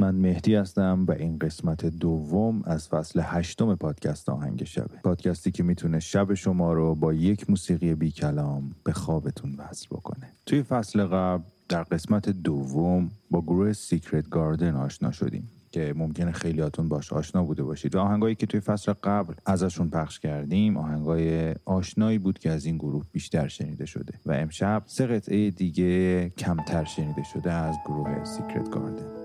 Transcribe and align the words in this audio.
من 0.00 0.14
مهدی 0.14 0.54
هستم 0.54 1.04
و 1.08 1.12
این 1.12 1.38
قسمت 1.38 1.86
دوم 1.86 2.62
از 2.64 2.88
فصل 2.88 3.20
هشتم 3.24 3.74
پادکست 3.74 4.28
آهنگ 4.28 4.64
شبه. 4.64 4.98
پادکستی 5.04 5.50
که 5.50 5.62
می‌تونه 5.62 6.00
شب 6.00 6.34
شما 6.34 6.72
رو 6.72 6.94
با 6.94 7.12
یک 7.12 7.50
موسیقی 7.50 7.94
بی 7.94 8.10
کلام 8.10 8.74
به 8.84 8.92
خوابتون 8.92 9.54
وصل 9.58 9.86
بکنه. 9.90 10.32
توی 10.46 10.62
فصل 10.62 11.04
قبل 11.04 11.42
در 11.68 11.82
قسمت 11.82 12.28
دوم 12.28 13.10
با 13.30 13.42
گروه 13.42 13.72
Secret 13.72 14.28
Garden 14.28 14.76
آشنا 14.76 15.10
شدیم 15.10 15.50
که 15.72 15.94
ممکنه 15.96 16.32
خیلیاتون 16.32 16.88
باش 16.88 17.12
آشنا 17.12 17.44
بوده 17.44 17.62
باشید 17.62 17.94
و 17.94 17.98
آهنگایی 17.98 18.34
که 18.34 18.46
توی 18.46 18.60
فصل 18.60 18.92
قبل 18.92 19.34
ازشون 19.46 19.90
پخش 19.90 20.20
کردیم 20.20 20.76
آهنگای 20.76 21.54
آشنایی 21.64 22.18
بود 22.18 22.38
که 22.38 22.50
از 22.50 22.64
این 22.64 22.76
گروه 22.76 23.04
بیشتر 23.12 23.48
شنیده 23.48 23.86
شده 23.86 24.12
و 24.26 24.32
امشب 24.32 24.82
سه 24.86 25.06
قطعه 25.06 25.50
دیگه 25.50 26.28
کمتر 26.30 26.84
شنیده 26.84 27.22
شده 27.22 27.52
از 27.52 27.76
گروه 27.86 28.24
Secret 28.24 28.70
Garden 28.70 29.19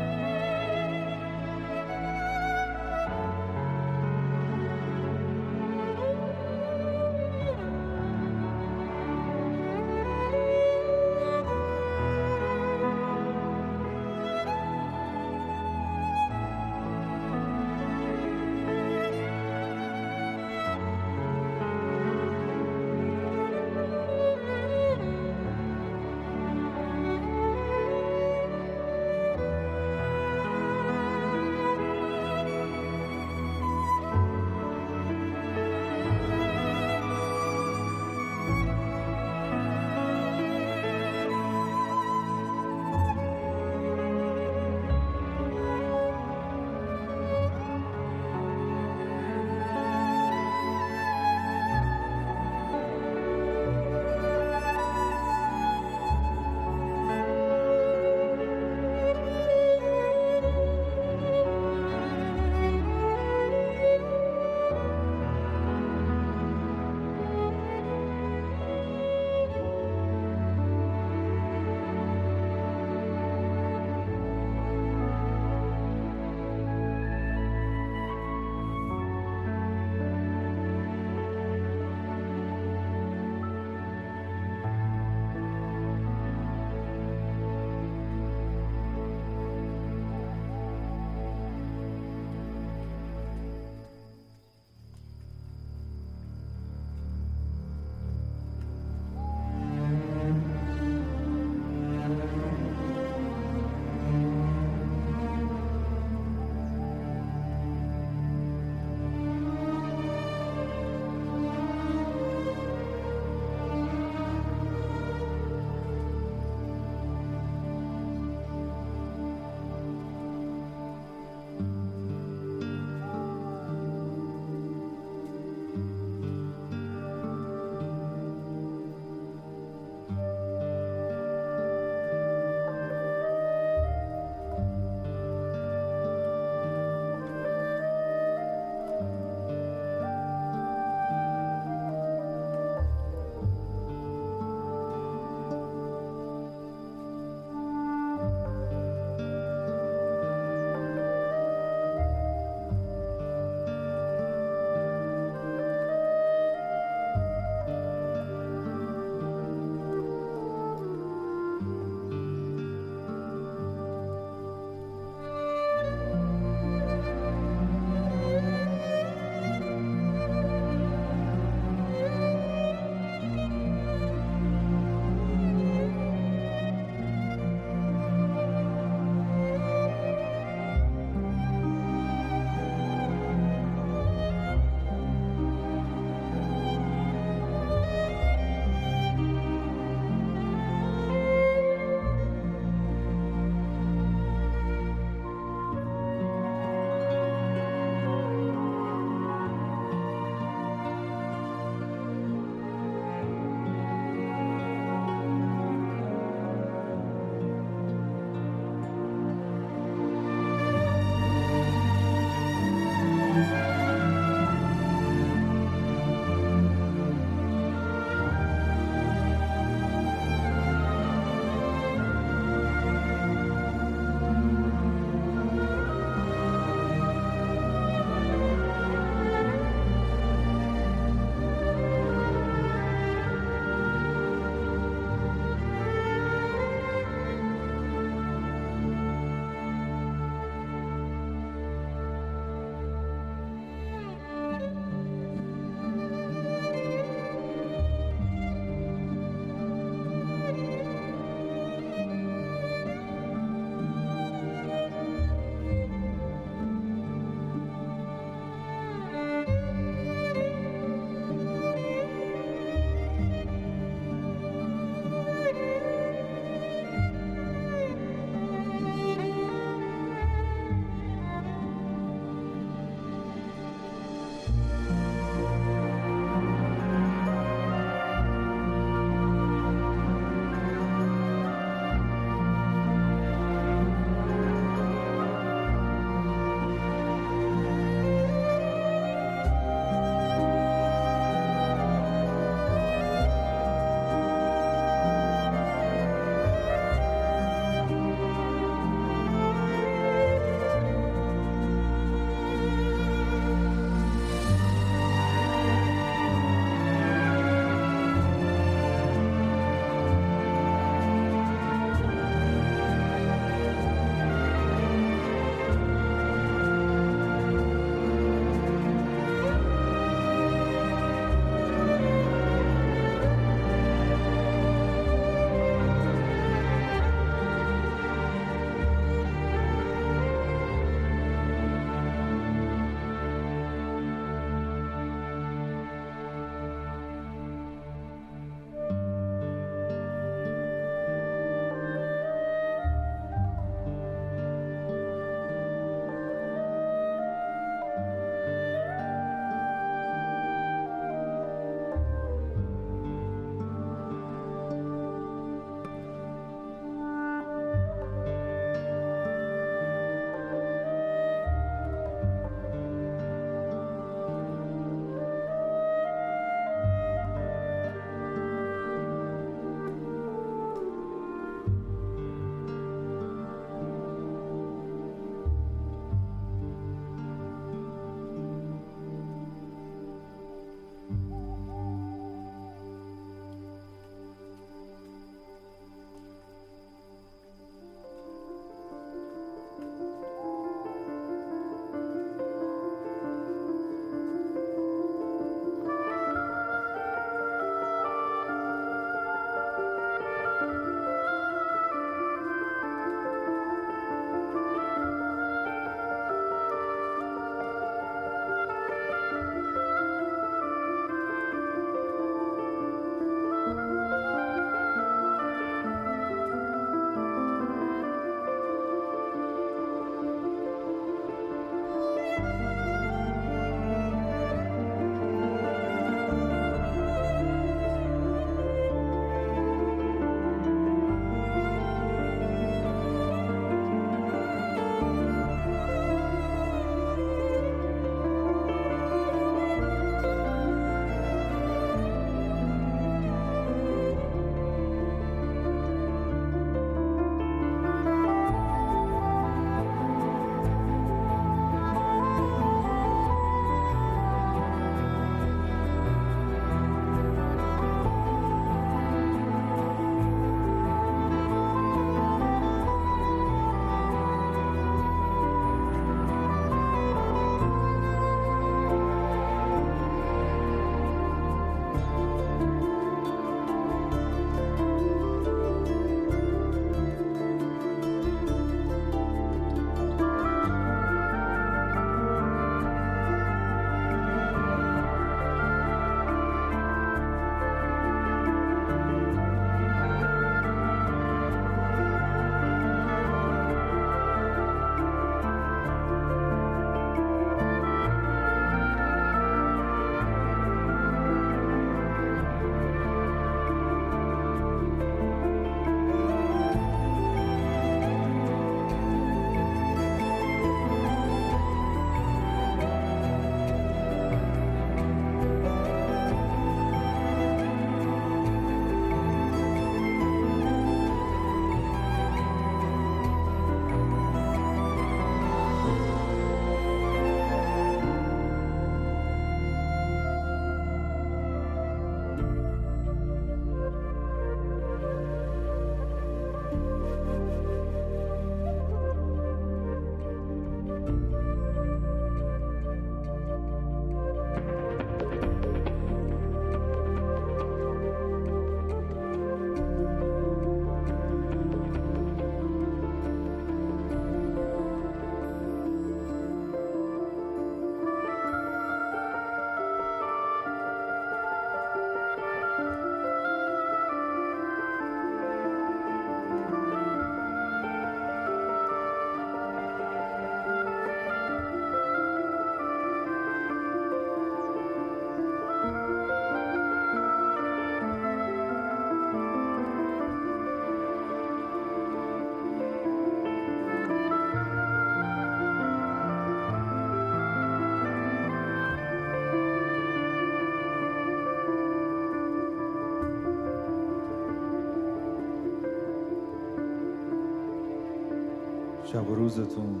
شب 599.12 599.30
و 599.30 599.34
روزتون 599.34 600.00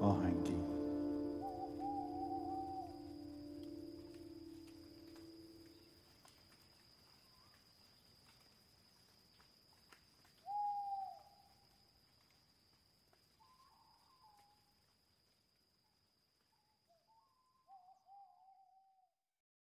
آهنگین 0.00 0.65